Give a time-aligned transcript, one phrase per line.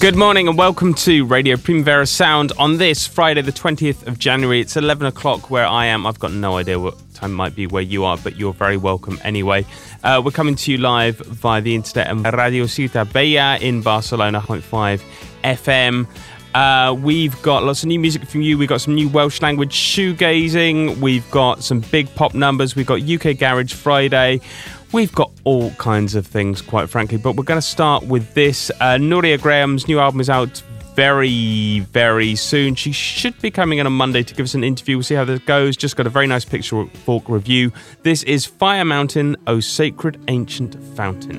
[0.00, 4.58] Good morning and welcome to Radio Primavera Sound on this Friday, the 20th of January.
[4.58, 6.06] It's 11 o'clock where I am.
[6.06, 9.20] I've got no idea what time might be where you are, but you're very welcome
[9.24, 9.66] anyway.
[10.02, 14.40] Uh, we're coming to you live via the internet and Radio Ciutat Bella in Barcelona,
[14.40, 15.02] 0.5
[15.44, 16.06] FM.
[16.54, 18.56] Uh, we've got lots of new music from you.
[18.56, 20.96] We've got some new Welsh language shoegazing.
[20.96, 22.74] We've got some big pop numbers.
[22.74, 24.40] We've got UK Garage Friday.
[24.92, 28.72] We've got all kinds of things, quite frankly, but we're going to start with this.
[28.80, 30.62] Uh, Núria Graham's new album is out
[30.94, 32.74] very, very soon.
[32.74, 34.96] She should be coming in on Monday to give us an interview.
[34.96, 35.76] We'll see how this goes.
[35.76, 37.72] Just got a very nice picture fork review.
[38.02, 41.38] This is Fire Mountain, O Sacred Ancient Fountain.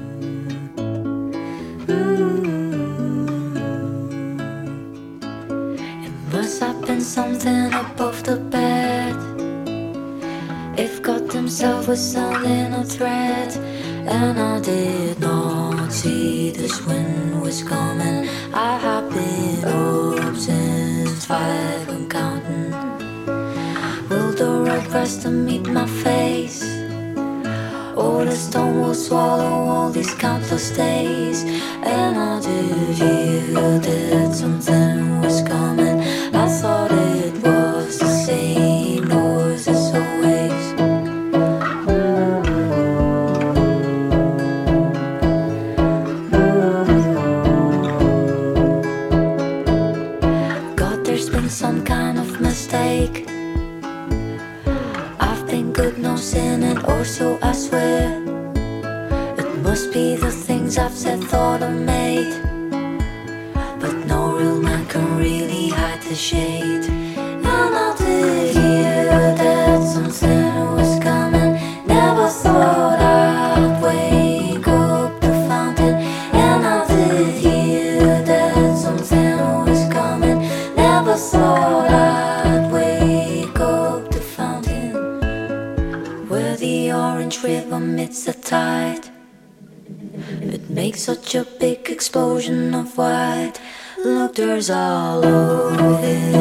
[6.05, 8.90] It must have been something above the bed.
[10.77, 13.57] If God Himself was selling a threat,
[14.07, 21.89] and I did not see this wind was coming, I have been up since five
[21.89, 22.71] and counting.
[24.09, 26.63] Will the road press to meet my face?
[27.95, 31.43] Or the stone will swallow all these countless days,
[31.83, 35.80] and I did hear that something was coming.
[94.61, 96.40] Look, there's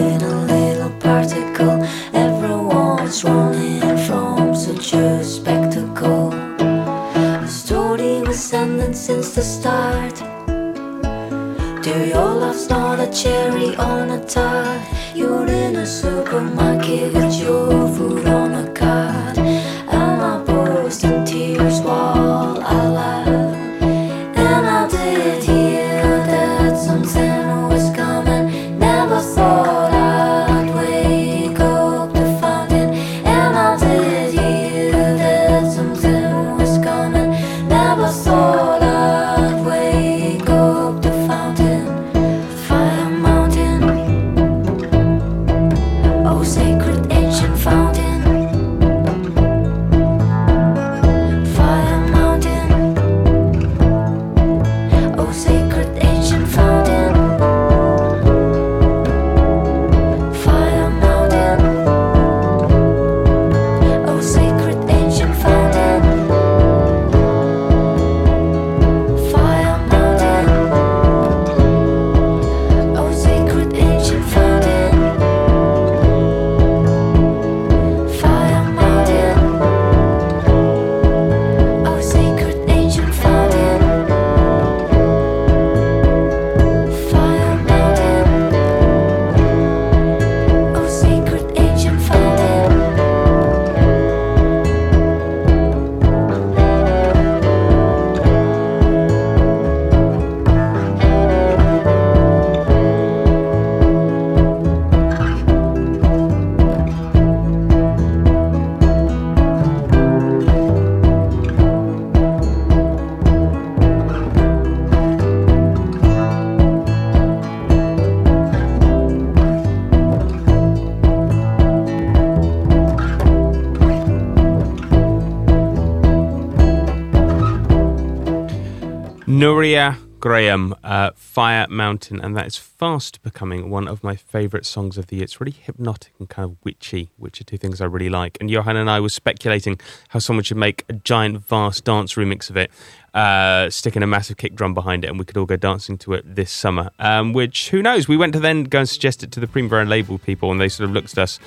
[129.40, 134.98] Nuria Graham, uh, Fire Mountain, and that is fast becoming one of my favourite songs
[134.98, 135.24] of the year.
[135.24, 138.36] It's really hypnotic and kind of witchy, which are two things I really like.
[138.38, 142.50] And Johan and I were speculating how someone should make a giant, vast dance remix
[142.50, 142.70] of it,
[143.14, 146.12] uh, sticking a massive kick drum behind it, and we could all go dancing to
[146.12, 146.90] it this summer.
[146.98, 148.06] Um, which, who knows?
[148.06, 150.68] We went to then go and suggest it to the Primavera label people, and they
[150.68, 151.38] sort of looked at us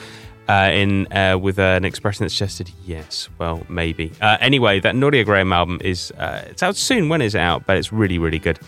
[0.47, 4.11] uh, in uh, with an expression that suggested yes, well, maybe.
[4.21, 7.09] Uh, anyway, that Nuria Graham album is uh, it's out soon.
[7.09, 7.65] When is it out?
[7.65, 8.59] But it's really, really good.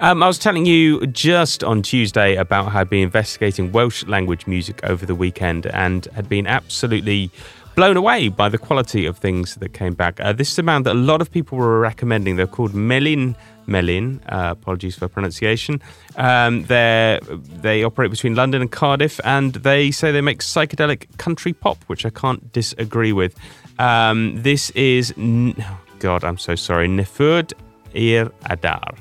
[0.00, 4.46] Um, I was telling you just on Tuesday about how I'd been investigating Welsh language
[4.46, 7.30] music over the weekend and had been absolutely
[7.76, 10.20] blown away by the quality of things that came back.
[10.20, 12.36] Uh, this is a band that a lot of people were recommending.
[12.36, 14.20] They're called Melin Melin.
[14.28, 15.80] Uh, apologies for pronunciation.
[16.16, 21.82] Um, they operate between London and Cardiff, and they say they make psychedelic country pop,
[21.86, 23.34] which I can't disagree with.
[23.78, 27.52] Um, this is, n- oh God, I'm so sorry, Nefud
[27.94, 28.94] Ir Adar.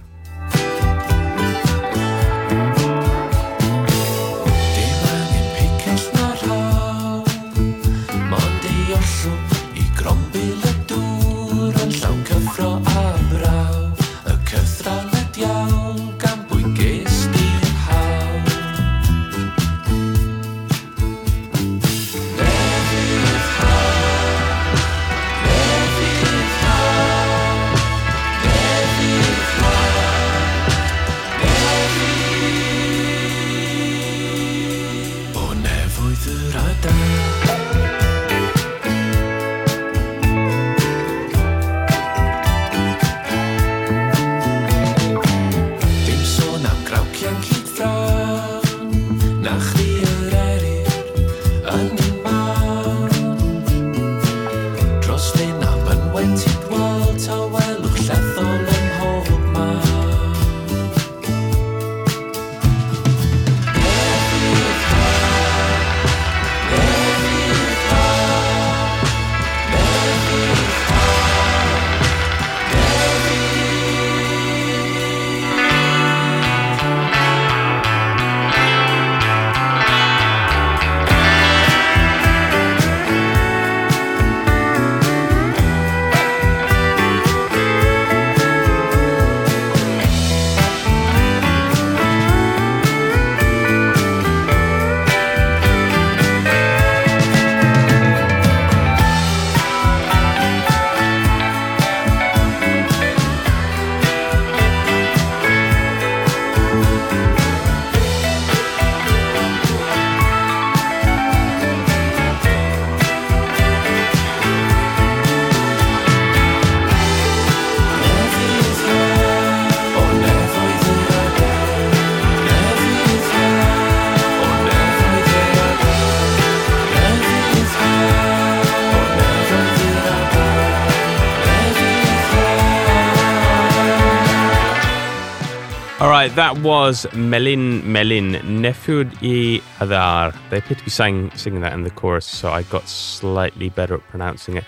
[136.35, 140.33] That was Melin Melin Nefud i Adar.
[140.49, 143.93] They appear to be sang, singing that in the chorus, so I got slightly better
[143.93, 144.65] at pronouncing it,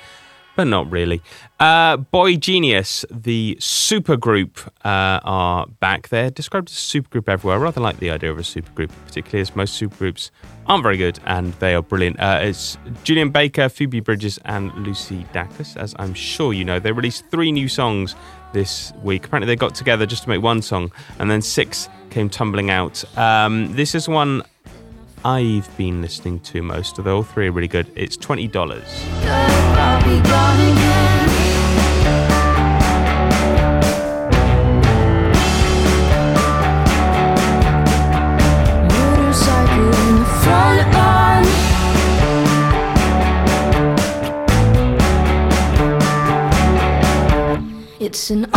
[0.56, 1.22] but not really.
[1.60, 6.08] Uh, boygenius, the supergroup, uh, are back.
[6.08, 7.58] They're described as a supergroup everywhere.
[7.58, 10.32] I rather like the idea of a supergroup, particularly as most supergroups
[10.68, 12.18] aren't very good and they are brilliant.
[12.20, 16.80] Uh, it's Julien Baker, Phoebe Bridgers, and Lucy Dacus, as I'm sure you know.
[16.80, 18.16] They released three new songs
[18.54, 19.26] this week.
[19.26, 23.04] Apparently, they got together just to make one song, and then six came tumbling out.
[23.18, 24.44] Um, this is one
[25.26, 27.92] I've been listening to most, although all three are really good.
[27.96, 31.07] It's $20.
[48.30, 48.57] It's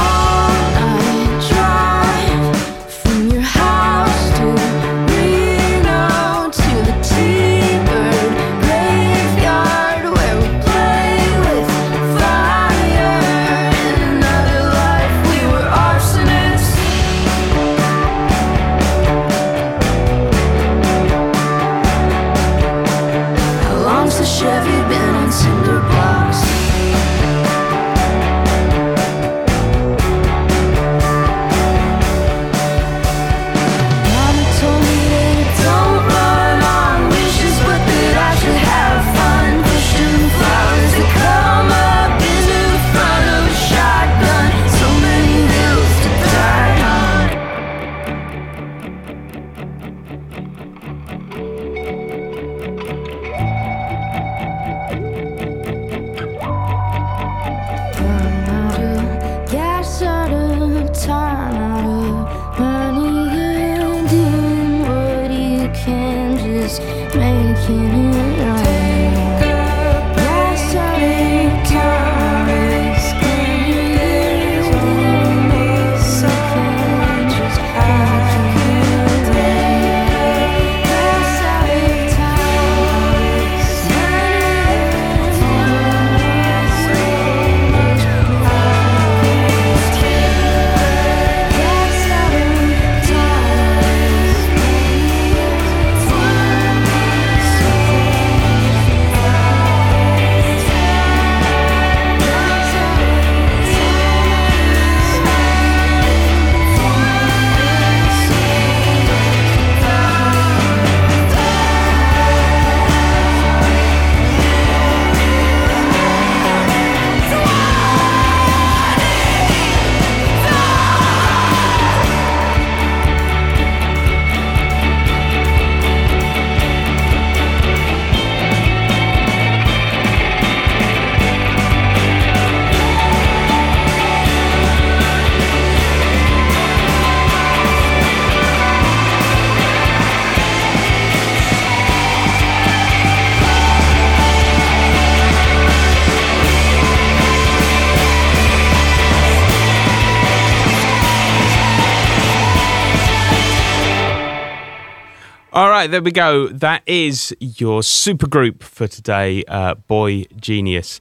[155.81, 156.47] right, there we go.
[156.49, 161.01] That is your super group for today, uh, Boy Genius.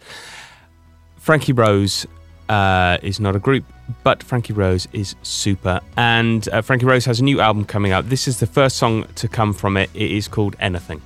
[1.17, 2.07] Frankie Rose
[2.47, 3.65] uh, is not a group,
[4.05, 5.81] but Frankie Rose is super.
[5.97, 8.07] And uh, Frankie Rose has a new album coming out.
[8.07, 9.89] This is the first song to come from it.
[9.93, 11.01] It is called Anything.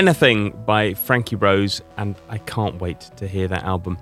[0.00, 3.98] Anything by Frankie Rose, and I can't wait to hear that album.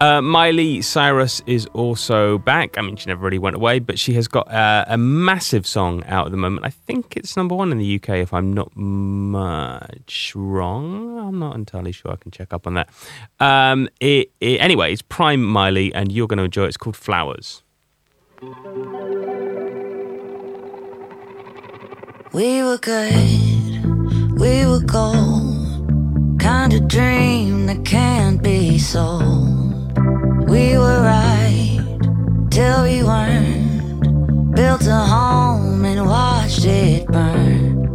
[0.00, 2.78] Uh, Miley Cyrus is also back.
[2.78, 6.04] I mean, she never really went away, but she has got uh, a massive song
[6.06, 6.64] out at the moment.
[6.64, 11.18] I think it's number one in the UK, if I'm not much wrong.
[11.18, 12.12] I'm not entirely sure.
[12.12, 12.88] I can check up on that.
[13.38, 16.68] Um, it, it, anyway, it's Prime Miley, and you're going to enjoy it.
[16.68, 17.62] It's called Flowers.
[22.32, 24.01] We were good,
[24.42, 26.40] we were gold.
[26.40, 29.96] Kind of dream that can't be sold.
[30.48, 31.78] We were right
[32.50, 34.00] till we weren't.
[34.56, 37.86] Built a home and watched it burn.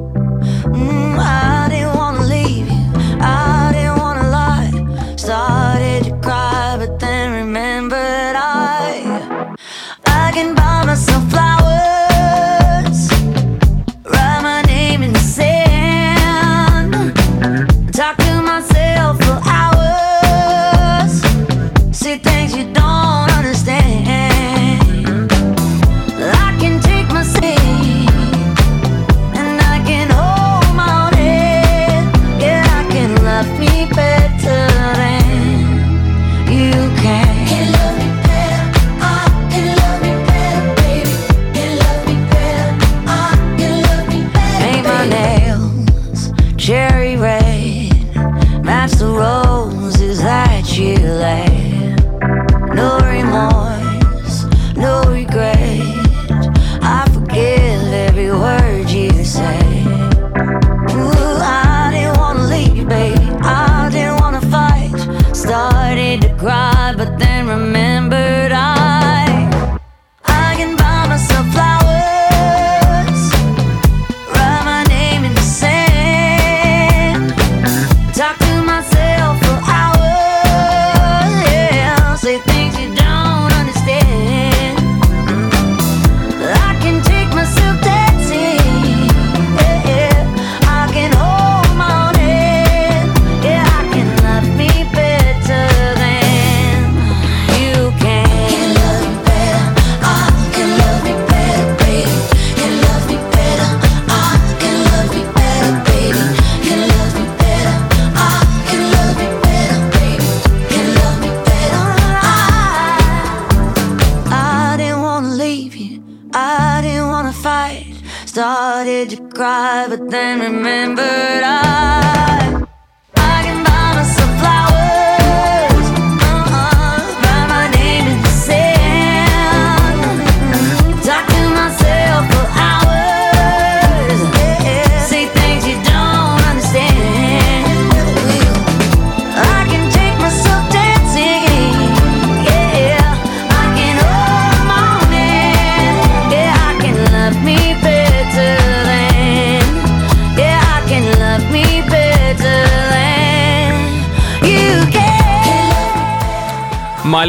[0.77, 2.85] Mm, I didn't wanna leave you,
[3.19, 4.71] I didn't wanna lie.
[5.17, 9.55] Started to cry, but then remembered I
[10.05, 11.36] I can buy myself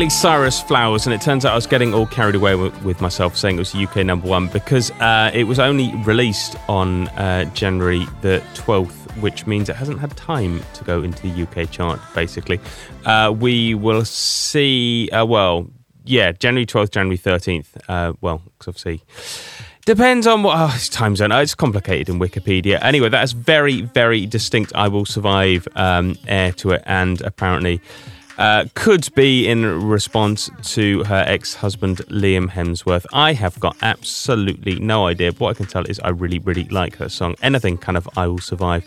[0.08, 3.36] Miley Cyrus Flowers, and it turns out I was getting all carried away with, myself
[3.36, 8.06] saying it was UK number one because uh, it was only released on uh, January
[8.22, 12.58] the 12th, which means it hasn't had time to go into the UK chart, basically.
[13.04, 15.68] Uh, we will see, uh, well,
[16.06, 17.66] yeah, January 12th, January 13th.
[17.86, 19.02] Uh, well, because obviously.
[19.84, 21.32] Depends on what oh, time zone.
[21.32, 22.78] Oh, it's complicated in Wikipedia.
[22.80, 24.72] Anyway, that is very, very distinct.
[24.74, 27.82] I will survive um, air to it, and apparently
[28.38, 33.04] uh, could be in response to her ex-husband Liam Hemsworth.
[33.12, 35.32] I have got absolutely no idea.
[35.32, 37.34] What I can tell is I really, really like her song.
[37.42, 38.86] Anything kind of I will survive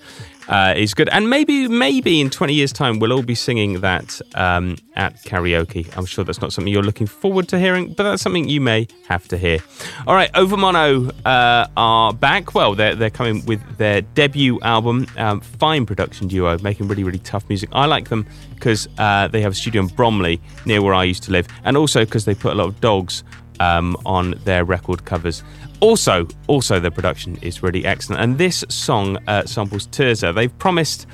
[0.52, 4.22] uh, is good, and maybe, maybe in twenty years' time we'll all be singing that
[4.36, 5.84] um, at karaoke.
[5.98, 8.88] I'm sure that's not something you're looking forward to hearing, but that's something you may
[9.08, 9.60] have to hear.
[10.06, 12.54] All right, Overmono uh, are back.
[12.54, 17.20] Well, they're they're coming with their debut album, um, fine production duo, making really, really
[17.20, 17.70] tough music.
[17.72, 21.24] I like them because uh, they have a studio in Bromley near where I used
[21.24, 23.24] to live, and also because they put a lot of dogs
[23.62, 25.43] um, on their record covers.
[25.80, 30.34] Also, also their production is really excellent, and this song uh, samples Tirzah.
[30.34, 31.08] They've promised.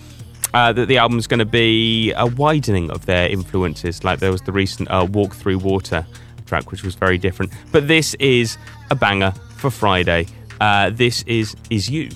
[0.54, 4.42] Uh, that the album's going to be a widening of their influences, like there was
[4.44, 6.08] the recent uh, "Walk Through Water"
[6.46, 7.52] track, which was very different.
[7.74, 8.58] But this is
[8.90, 10.26] a banger for Friday.
[10.62, 12.10] Uh, this is "Is You."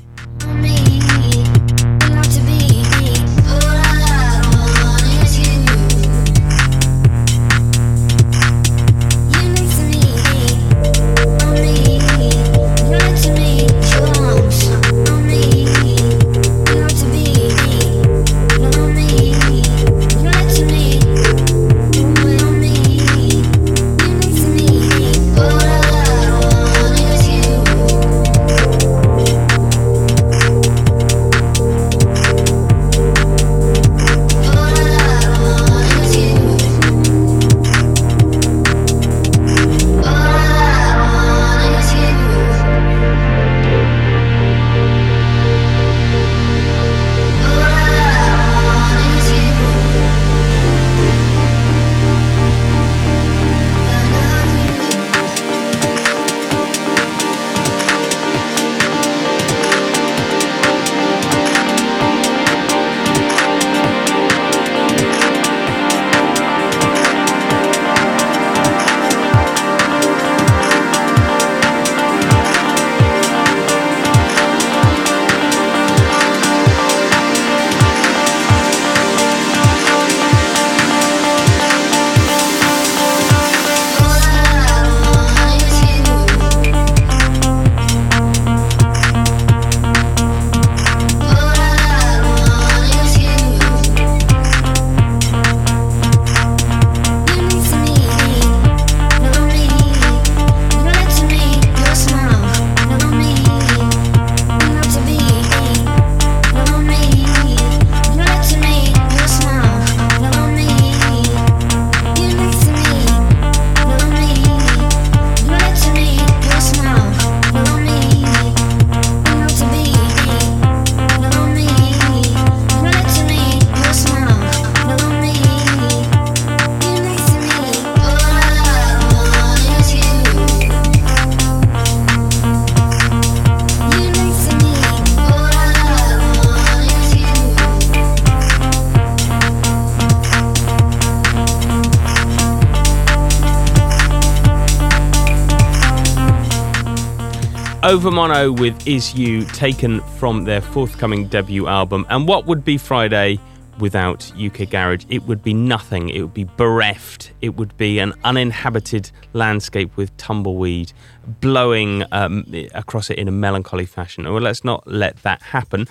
[147.91, 152.05] Overmono with Is You, taken from their forthcoming debut album.
[152.09, 153.37] And what would be Friday
[153.79, 155.03] without UK Garage?
[155.09, 156.07] It would be nothing.
[156.07, 157.33] It would be bereft.
[157.41, 160.93] It would be an uninhabited landscape with tumbleweed
[161.41, 164.23] blowing um, across it in a melancholy fashion.
[164.23, 165.89] Well, let's not let that happen.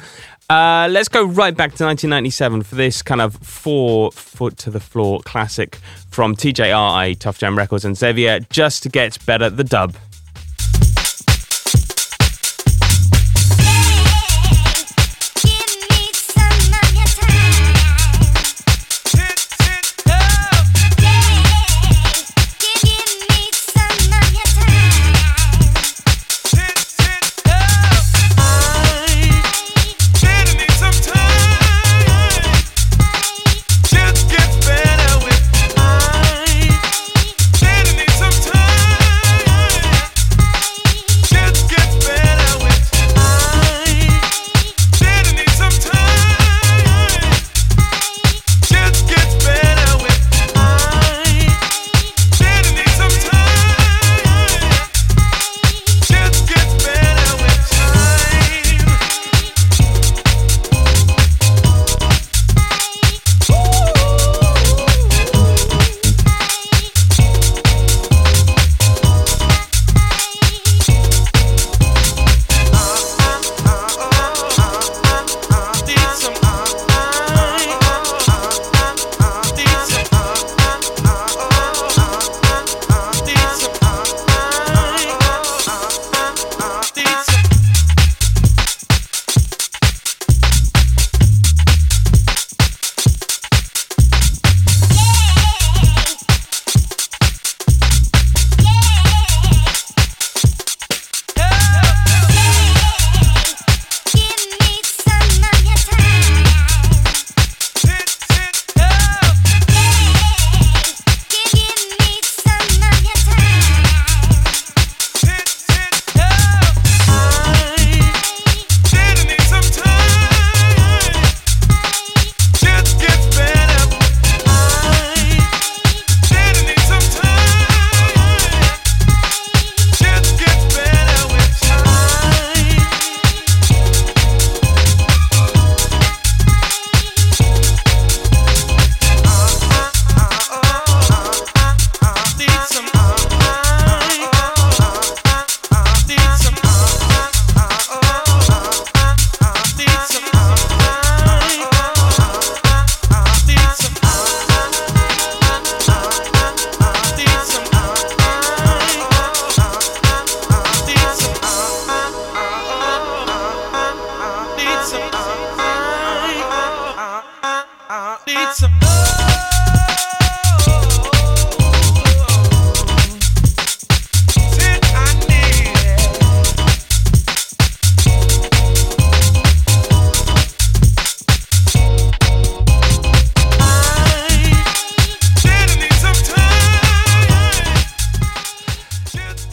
[0.48, 4.80] Uh, let's go right back to 1997 for this kind of four foot to the
[4.80, 5.76] floor classic
[6.08, 8.40] from TJRI, Tough Jam Records, and Xavier.
[8.48, 9.94] Just Gets Better, the dub.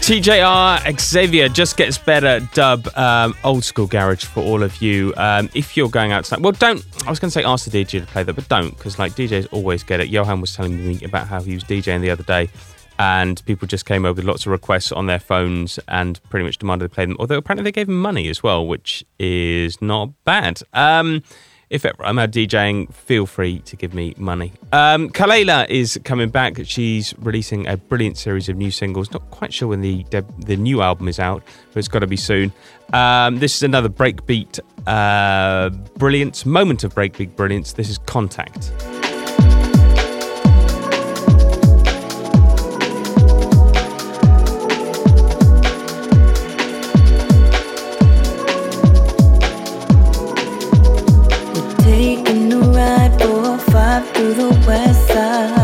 [0.07, 5.13] TJR Xavier just gets better dub um, old school garage for all of you.
[5.17, 6.81] Um, if you're going out tonight, well, don't.
[7.05, 9.11] I was going to say ask the DJ to play that, but don't because like
[9.17, 10.07] DJs always get it.
[10.07, 12.49] Johan was telling me about how he was DJing the other day,
[12.97, 16.57] and people just came over with lots of requests on their phones and pretty much
[16.57, 17.17] demanded to play them.
[17.19, 20.61] Although apparently they gave him money as well, which is not bad.
[20.71, 21.21] Um,
[21.69, 24.53] if ever I'm out DJing, feel free to give me money.
[24.71, 26.57] Um, Kelela is coming back.
[26.63, 29.11] She's releasing a brilliant series of new singles.
[29.11, 30.05] Not quite sure when the
[30.39, 32.53] the new album is out, but it's got to be soon.
[32.93, 37.73] Um, this is another breakbeat uh, brilliance, moment of breakbeat brilliance.
[37.73, 38.71] This is Contact.
[54.33, 55.56] The west side.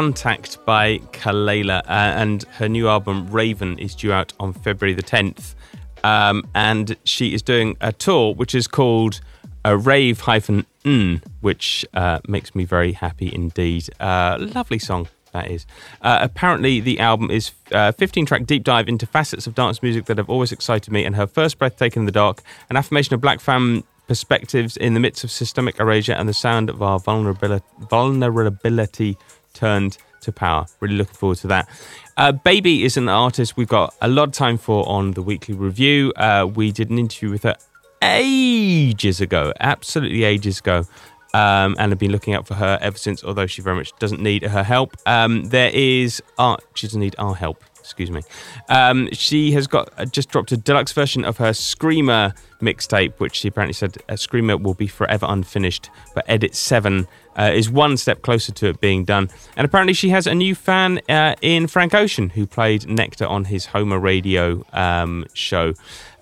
[0.00, 5.02] Contact by Kelela, uh, and her new album Raven is due out on February the
[5.02, 5.54] 10th.
[6.02, 9.20] Um, and she is doing a tour which is called
[9.62, 13.90] a rave hyphen n, which uh, makes me very happy indeed.
[14.00, 15.66] Uh, lovely song that is.
[16.00, 20.06] Uh, apparently, the album is a 15 track deep dive into facets of dance music
[20.06, 23.12] that have always excited me, and her first breath taken in the dark, an affirmation
[23.12, 26.98] of black femme perspectives in the midst of systemic erasure and the sound of our
[26.98, 29.16] vulnerability
[29.54, 30.66] turned to power.
[30.80, 31.68] Really looking forward to that.
[32.16, 35.54] Uh, Babii is an artist we've got a lot of time for on the weekly
[35.54, 36.12] review.
[36.16, 37.56] Uh, we did an interview with her
[38.02, 40.86] ages ago, absolutely ages ago.
[41.32, 44.20] Um, and have been looking out for her ever since, although she very much doesn't
[44.20, 44.96] need her help.
[45.06, 48.22] Um, there is art, she doesn't need our help, excuse me.
[48.68, 53.36] Um, she has got uh, just dropped a deluxe version of her Screamer mixtape, which
[53.36, 57.96] she apparently said uh, Screamer will be forever unfinished, but Edit 7 uh, is one
[57.96, 59.28] step closer to it being done.
[59.56, 63.46] And apparently, she has a new fan uh, in Frank Ocean, who played Nectar on
[63.46, 65.74] his Homer Radio um, show.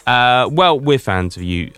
[0.06, 1.70] Uh, well, we're fans of you,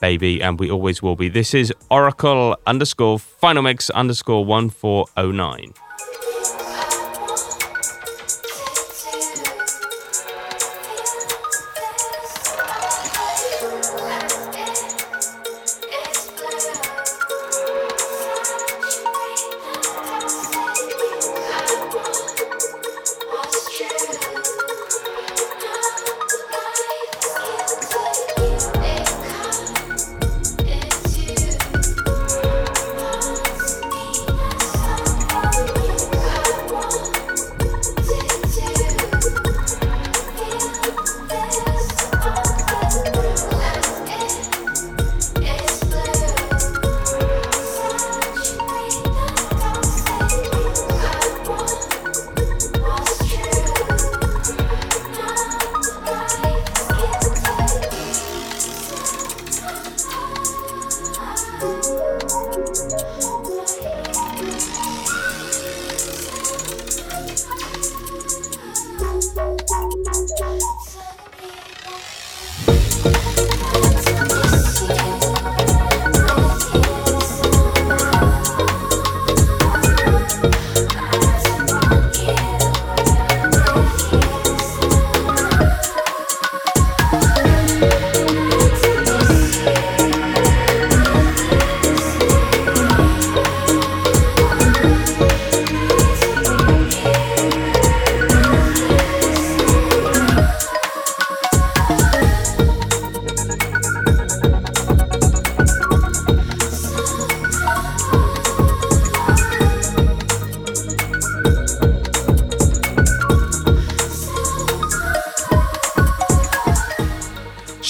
[0.00, 1.28] baby, and we always will be.
[1.28, 5.74] This is Oracle underscore Final Mix underscore 1409.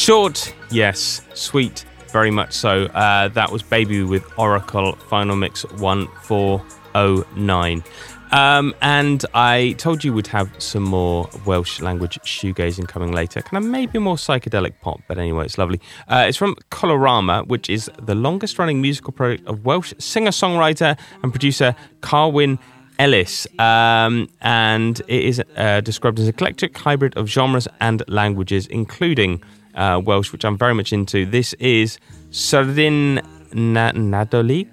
[0.05, 1.23] Short, yes.
[1.33, 2.85] Sweet, very much so.
[2.89, 7.85] Uh, that was Babii with Oracle Final Mix 1409.
[8.31, 13.41] Um, and I told you we'd have some more Welsh language shoegazing coming later.
[13.41, 15.81] Kind of maybe more psychedelic pop, but anyway, it's lovely.
[16.07, 20.99] Uh, it's from Colorama, which is the longest running musical project of Welsh singer songwriter
[21.23, 22.59] and producer Carwyn
[22.99, 28.67] Ellis, um, and it is uh, described as an eclectic hybrid of genres and languages,
[28.67, 29.43] including
[29.75, 31.27] uh, Welsh, which I'm very much into.
[31.27, 31.99] This is
[32.31, 33.21] Sardin
[33.53, 34.69] Na- Nadolig.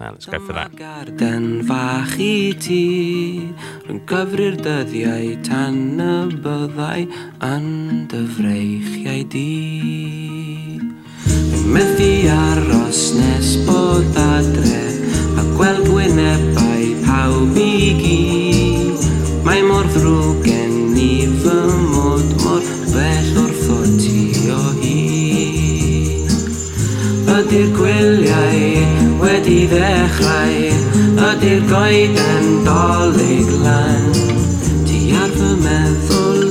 [0.00, 0.70] Let's go for that.
[11.74, 14.82] Methu aros nes bod adre
[15.40, 17.70] a gweld gwynebau pawb i
[18.02, 19.08] gyd
[19.48, 20.76] Mae mor ddrwg gen
[21.08, 21.10] i
[21.40, 21.58] fy
[21.88, 23.43] mod mor
[27.34, 30.54] Ydy'r gwyliau wedi ddechrau
[31.32, 34.06] Ydy'r goeden dolyg lan
[34.86, 36.43] Ti ar fy meddwl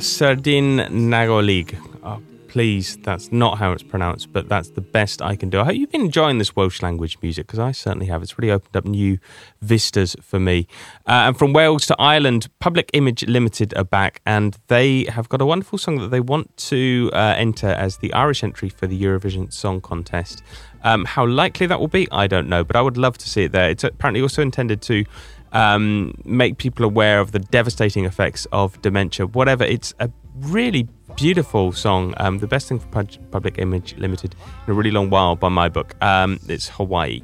[0.00, 1.76] Uh, Nagolig.
[2.02, 5.60] Oh, please, that's not how it's pronounced, but that's the best I can do.
[5.60, 8.22] I hope you've been enjoying this Welsh language music because I certainly have.
[8.22, 9.18] It's really opened up new
[9.60, 10.66] vistas for me.
[11.06, 15.42] Uh, and from Wales to Ireland, Public Image Limited are back, and they have got
[15.42, 18.98] a wonderful song that they want to uh, enter as the Irish entry for the
[18.98, 20.42] Eurovision Song Contest.
[20.82, 23.42] Um, how likely that will be, I don't know, but I would love to see
[23.44, 23.68] it there.
[23.68, 25.04] It's apparently also intended to
[25.52, 29.26] um, make people aware of the devastating effects of dementia.
[29.26, 32.14] Whatever, it's a really beautiful song.
[32.18, 34.34] Um, the best thing for Pub- Public Image Limited
[34.66, 35.94] in a really long while, by my book.
[36.02, 37.22] Um, it's Hawaii.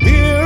[0.00, 0.37] Here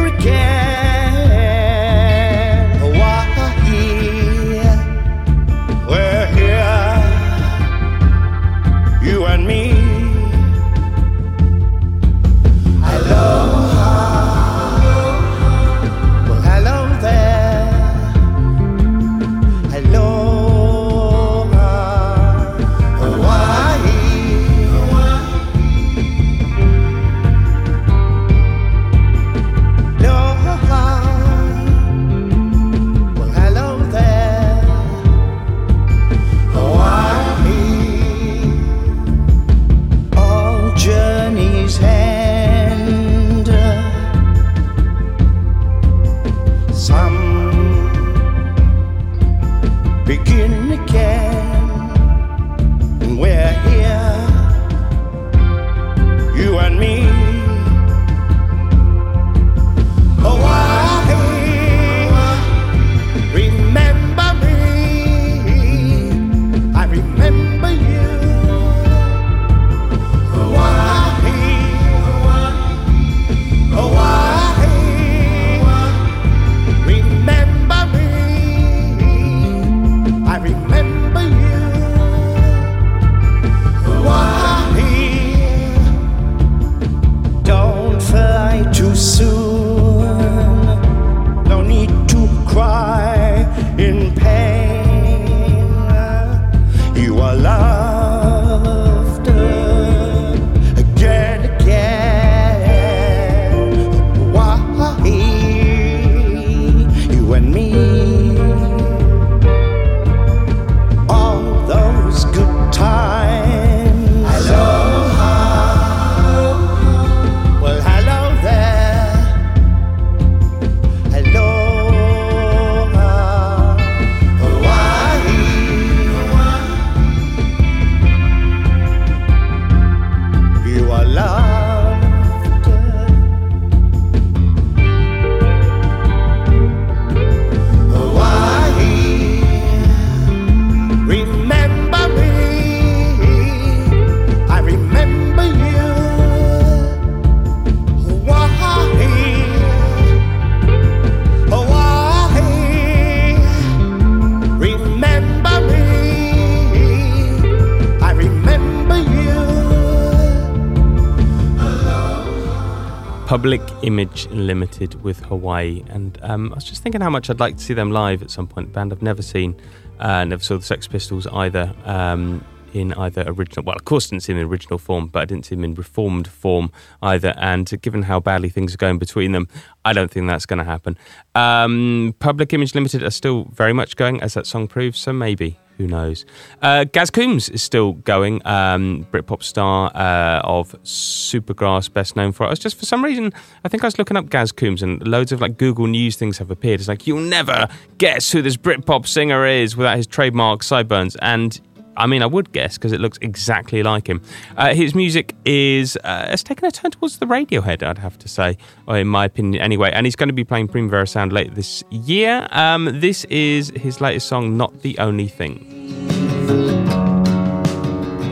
[163.33, 165.83] Public Image Limited with Hawaii.
[165.89, 168.31] And um, I was just thinking how much I'd like to see them live at
[168.31, 168.75] some point.
[168.75, 169.57] Band I've never seen.
[169.99, 171.75] Uh, never saw the Sex Pistols either.
[171.87, 175.25] Um, in either original, well, of course, didn't see them in original form, but I
[175.25, 176.71] didn't see them in reformed form
[177.01, 177.33] either.
[177.39, 179.49] And given how badly things are going between them,
[179.83, 180.99] I don't think that's going to happen.
[181.35, 184.99] Um, Public Image Limited are still very much going, as that song proves.
[184.99, 186.25] So maybe who knows?
[186.61, 192.47] Uh, Gaz Coombs is still going, um, Britpop star uh, of Supergrass, best known for.
[192.47, 193.33] I was just for some reason,
[193.65, 196.39] I think I was looking up Gaz Coombs, and loads of like Google News things
[196.39, 196.81] have appeared.
[196.81, 197.69] It's like you'll never
[197.99, 201.61] guess who this Britpop singer is without his trademark sideburns, and
[201.97, 204.23] I mean, I would guess because it looks exactly like him.
[204.57, 208.29] Uh, his music is uh, has taken a turn towards the Radiohead, I'd have to
[208.29, 209.91] say, or in my opinion, anyway.
[209.93, 212.49] And he's going to be playing Primavera Sound later this year.
[212.51, 215.69] Um, this is his latest song, "Not the Only Thing."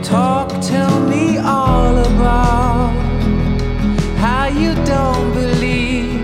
[0.03, 2.91] Talk, tell me all about
[4.17, 6.19] how you don't believe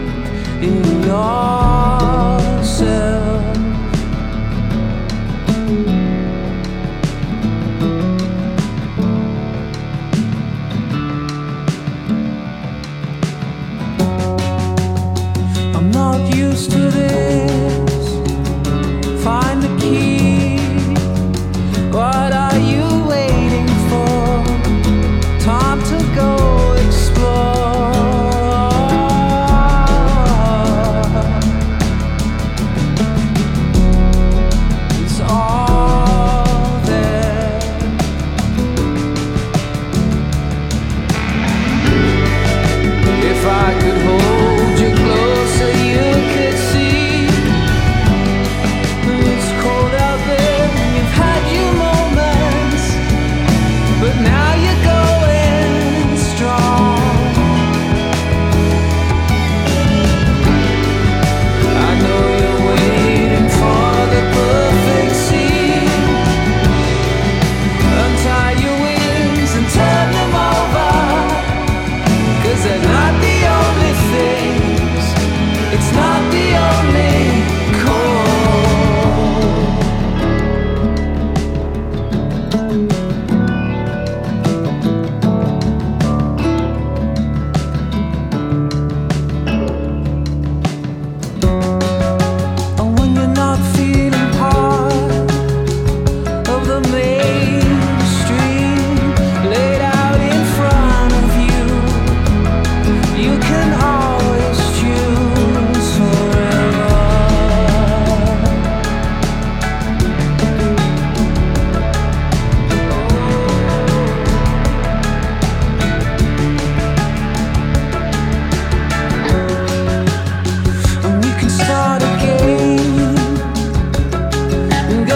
[0.62, 2.08] in yourself.
[15.98, 17.07] Not used to this.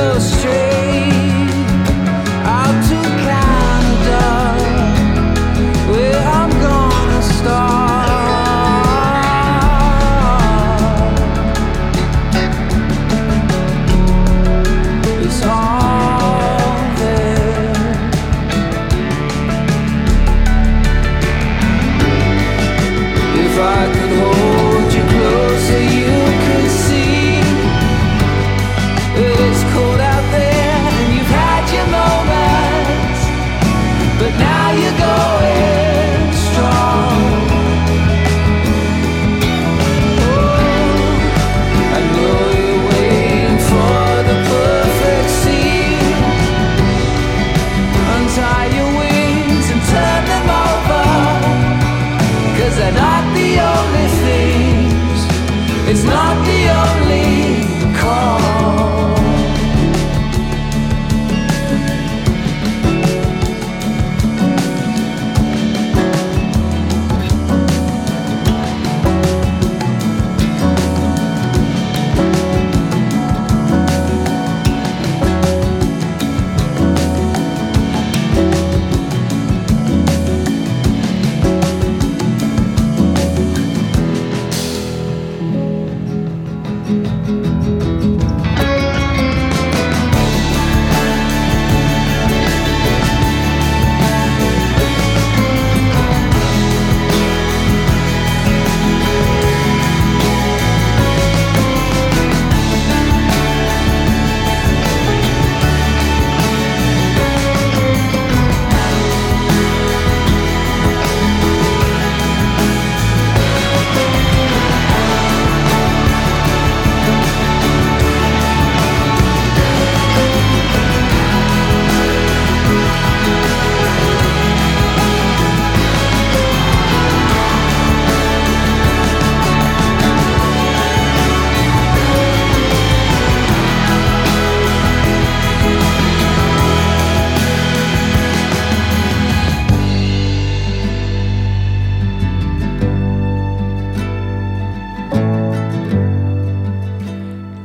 [0.01, 0.60] illustrate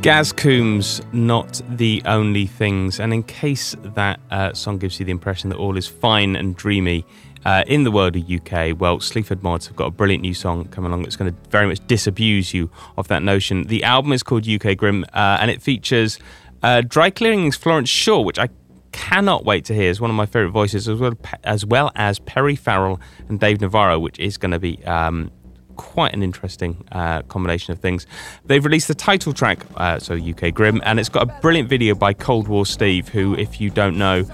[0.06, 3.00] Gaz Coombs, not the only things.
[3.00, 6.54] And in case that uh, song gives you the impression that all is fine and
[6.54, 7.04] dreamy
[7.44, 10.66] uh, in the world of UK, well, Sleaford Mods have got a brilliant new song
[10.66, 13.64] coming along that's going to very much disabuse you of that notion.
[13.64, 16.20] The album is called UK Grim, uh, and it features
[16.62, 18.48] uh, Dry Cleaning's Florence Shaw, which I
[18.92, 19.90] cannot wait to hear.
[19.90, 23.60] It's one of my favourite voices, as well, as well as Perry Farrell and Dave
[23.60, 25.32] Navarro, which is going to be um,
[25.76, 28.06] quite an interesting uh, combination of things.
[28.44, 31.94] They've released the title track, uh, so UK Grim, and it's got a brilliant video
[31.94, 34.24] by Cold War Steve, who, if you don't know,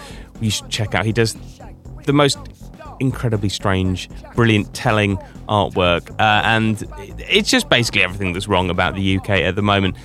[0.40, 1.05] you should check out.
[1.05, 1.36] He does
[2.05, 2.38] the most
[3.01, 5.16] incredibly strange, brilliant, telling
[5.49, 6.84] artwork, uh, and
[7.18, 9.97] it's just basically everything that's wrong about the UK at the moment.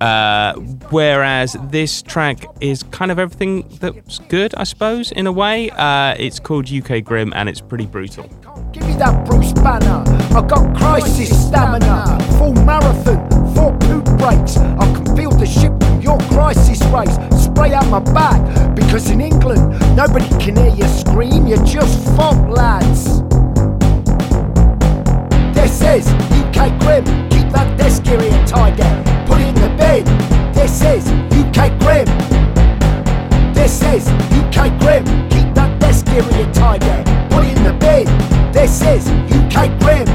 [0.00, 0.54] Uh,
[0.90, 5.70] whereas this track is kind of everything that's good, I suppose, in a way.
[5.70, 8.28] Uh, it's called UK Grim and it's pretty brutal.
[8.72, 10.04] Give me that Bruce Banner.
[10.36, 12.18] I got crisis stamina.
[12.36, 13.18] Full marathon,
[13.54, 14.58] four poop breaks.
[14.58, 17.16] I can feel the ship from your crisis race.
[17.42, 18.40] Spray out my back.
[18.74, 21.46] Because in England, nobody can hear you scream.
[21.46, 23.22] You're just fog lads.
[25.54, 26.06] This is
[26.36, 27.04] UK Grim.
[27.30, 28.88] Keep that desk area tiger.
[29.26, 30.04] Put it in the bin.
[30.52, 32.06] This is UK Grim.
[33.54, 34.06] This is
[34.36, 35.04] UK Grim.
[35.30, 36.86] Keep that desk area tidy.
[37.30, 38.37] Put it in the bin.
[38.58, 40.08] This is UK Grim.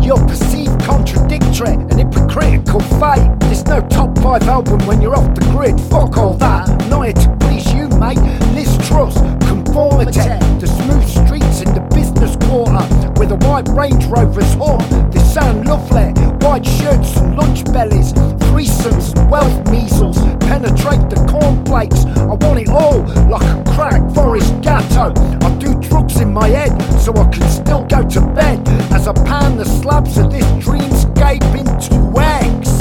[0.00, 3.28] You're perceived contradictory and hypocritical fate.
[3.40, 5.80] There's no top five album when you're off the grid.
[5.90, 6.68] Fuck all that.
[6.88, 8.20] Not here to please you, mate.
[8.54, 10.20] Liz Truss, conformity.
[10.60, 12.86] The smooth streets in the business quarter
[13.18, 15.10] with a white Range Rover's horn.
[15.10, 16.12] They sound lovely.
[16.46, 18.17] White shirts and lunch bellies.
[18.58, 20.18] Threesomes wealth measles.
[20.40, 22.04] Penetrate the cornflakes.
[22.16, 25.14] I want it all like a crack Forest Gatto.
[25.46, 29.12] I do drugs in my head so I can still go to bed as I
[29.12, 32.74] pan the slabs of this dreamscape into eggs.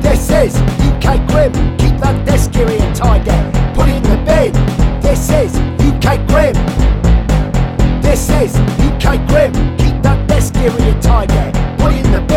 [0.00, 0.54] This is
[0.86, 1.52] UK Grim.
[1.78, 3.34] Keep that desk area tidy.
[3.74, 4.52] Put it in the bin.
[5.00, 6.54] This is UK Grim.
[8.00, 8.54] This is
[8.86, 9.52] UK Grim.
[9.78, 11.55] Keep that desk area tidy.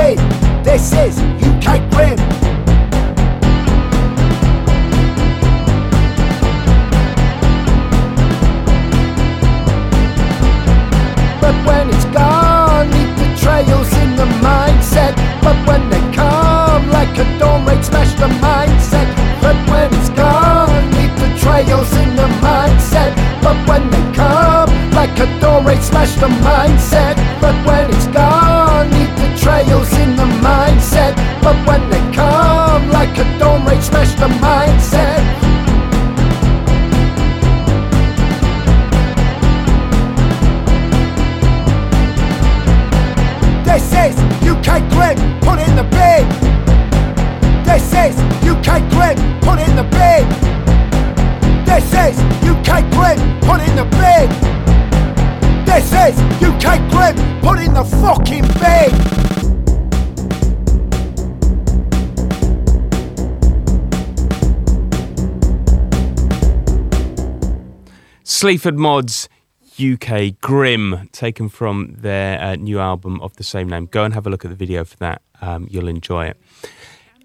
[0.09, 0.63] Put it in the bin.
[0.63, 2.17] This is UK Grim.
[11.41, 15.15] But when it's gone, leave the trails in the mindset.
[15.41, 19.07] But when they come like a dawn raid, smash the mindset.
[19.41, 23.15] But when it's gone, leave the trails in the mindset.
[23.41, 27.15] But when they come like a dawn raid, smash the mindset.
[27.41, 28.28] But when it's gone,
[56.41, 59.19] UK Grim, put in the fucking bin.
[68.23, 69.27] Sleaford Mods
[69.79, 73.85] UK Grim, taken from their uh, new album of the same name.
[73.85, 75.21] Go and have a look at the video for that.
[75.41, 76.37] Um, you'll enjoy it.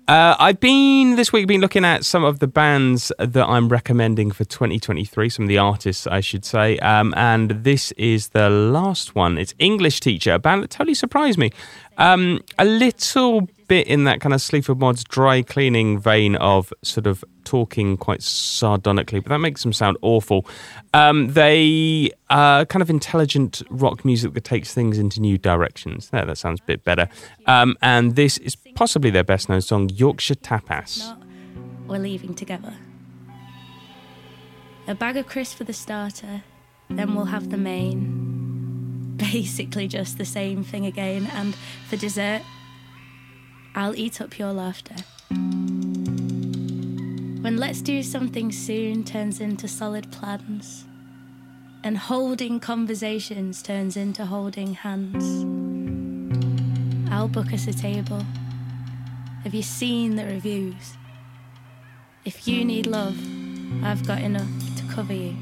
[0.06, 4.32] Uh, I've been this week been looking at some of the bands that I'm recommending
[4.32, 6.76] for 2023, some of the artists, I should say.
[6.80, 9.38] Um, and this is the last one.
[9.38, 11.52] It's English Teacher, a band that totally surprised me.
[11.96, 17.06] Um, a little bit in that kind of Sleaford Mods dry cleaning vein of sort
[17.06, 20.46] of talking quite sardonically, but that makes them sound awful.
[20.92, 26.10] Um, they are kind of intelligent rock music that takes things into new directions.
[26.10, 27.08] There, that sounds a bit better.
[27.46, 31.16] Um, and this is possibly their best known song, Yorkshire Tapas.
[31.86, 32.74] We're leaving together.
[34.86, 36.42] A bag of crisps for the starter,
[36.90, 38.53] then we'll have the main.
[39.16, 41.28] Basically, just the same thing again.
[41.32, 41.54] And
[41.88, 42.42] for dessert,
[43.74, 44.96] I'll eat up your laughter.
[47.42, 50.84] When let's do something soon turns into solid plans,
[51.82, 55.44] and holding conversations turns into holding hands,
[57.12, 58.24] I'll book us a table.
[59.42, 60.94] Have you seen the reviews?
[62.24, 63.18] If you need love,
[63.84, 65.36] I've got enough to cover you.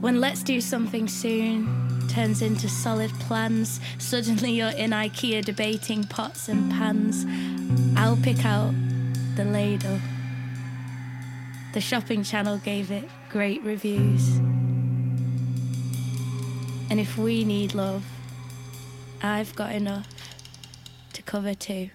[0.00, 6.48] When let's do something soon turns into solid plans, suddenly you're in IKEA debating pots
[6.48, 7.26] and pans.
[7.98, 8.72] I'll pick out
[9.36, 10.00] the ladle.
[11.74, 14.38] The shopping channel gave it great reviews.
[16.88, 18.02] And if we need love,
[19.22, 20.08] I've got enough
[21.12, 21.90] to cover two.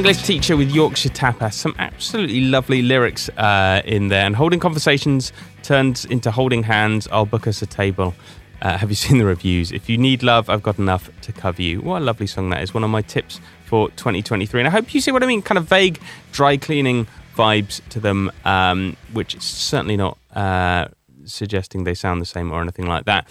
[0.00, 1.52] English teacher with Yorkshire Tapas.
[1.52, 4.24] Some absolutely lovely lyrics uh, in there.
[4.24, 5.30] And holding conversations
[5.62, 7.06] turns into holding hands.
[7.12, 8.14] I'll book us a table.
[8.62, 9.70] Uh, have you seen the reviews?
[9.72, 11.82] If you need love, I've got enough to cover you.
[11.82, 12.72] What a lovely song that is.
[12.72, 14.62] One of my tips for 2023.
[14.62, 15.42] And I hope you see what I mean.
[15.42, 16.00] Kind of vague,
[16.32, 20.16] dry cleaning vibes to them, um, which is certainly not.
[20.34, 20.88] Uh,
[21.26, 23.28] suggesting they sound the same or anything like that.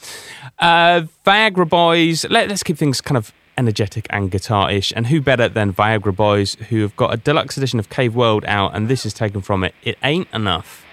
[0.59, 4.93] Uh, Viagra Boys, let, us keep things kind of energetic and guitar-ish.
[4.95, 8.45] And who better than Viagra Boys, who have got a deluxe edition of Cave World
[8.47, 9.75] out, and this is taken from it.
[9.83, 10.85] It ain't enough.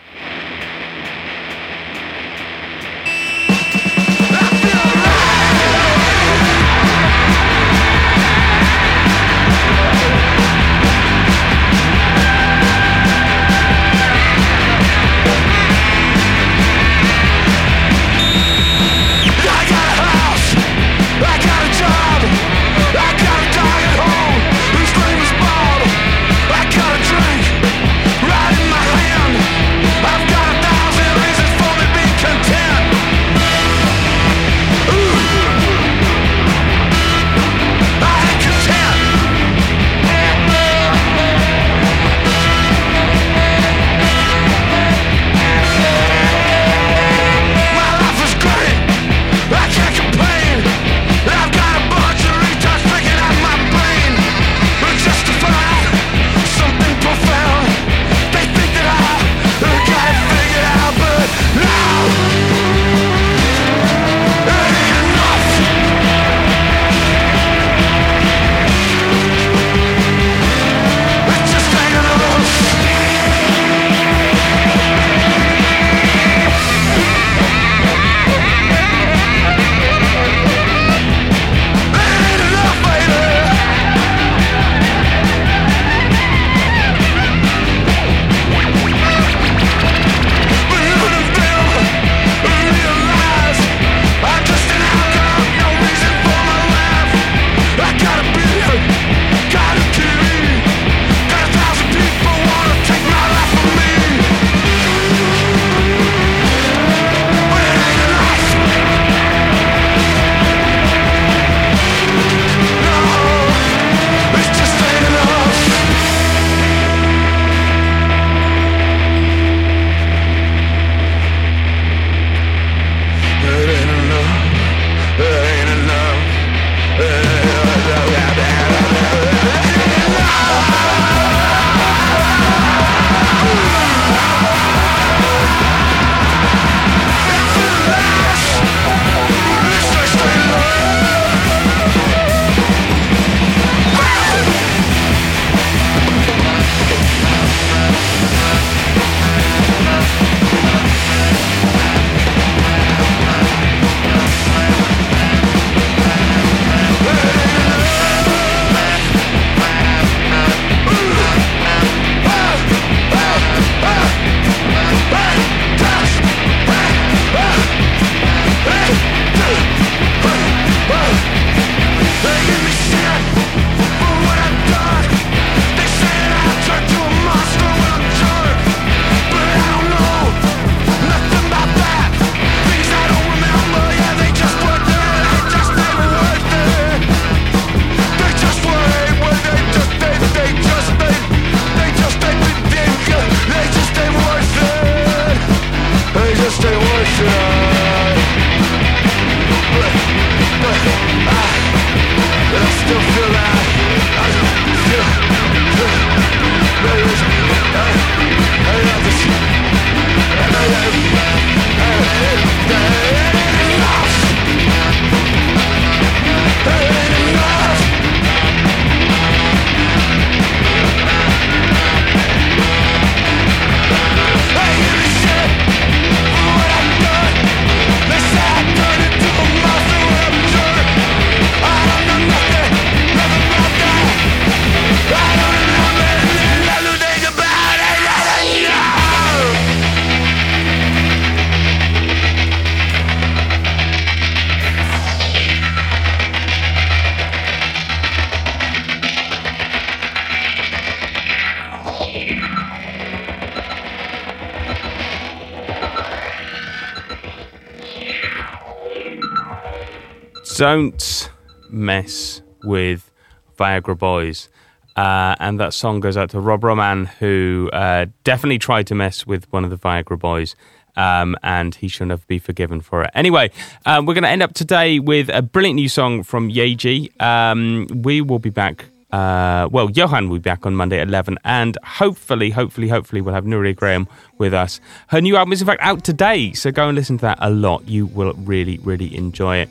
[260.57, 261.31] Don't
[261.69, 263.11] mess with
[263.59, 264.49] Viagra Boys.
[264.97, 269.27] Uh, and that song goes out to Rob Roman, who uh, definitely tried to mess
[269.27, 270.57] with one of the Viagra Boys.
[270.97, 273.11] Um, and he shall never be forgiven for it.
[273.13, 273.51] Anyway,
[273.85, 277.21] um, we're going to end up today with a brilliant new song from Yaeji.
[277.21, 278.87] Um, we will be back.
[279.13, 283.35] Uh, well, Johan will be back on Monday at 11, and hopefully, hopefully, hopefully, we'll
[283.35, 284.81] have Nuria Graham with us.
[285.09, 287.51] Her new album is, in fact, out today, so go and listen to that a
[287.51, 287.87] lot.
[287.87, 289.69] You will really, really enjoy it.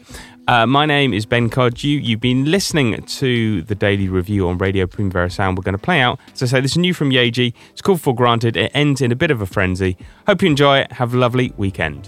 [0.47, 1.87] Uh, my name is Ben Cardew.
[2.03, 5.57] You've been listening to the daily review on Radio Primavera Sound.
[5.57, 6.19] We're going to play out.
[6.33, 7.53] As I say, this is new from Yaeji.
[7.71, 8.55] It's called For Granted.
[8.55, 9.97] It ends in a bit of a frenzy.
[10.27, 10.91] Hope you enjoy it.
[10.93, 12.07] Have a lovely weekend.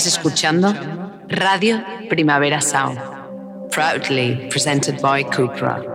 [0.00, 0.74] Estás escuchando
[1.28, 2.98] Radio Primavera Sound,
[3.70, 5.89] proudly presented by Cupra.